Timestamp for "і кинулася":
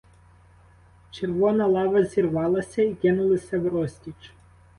2.81-3.59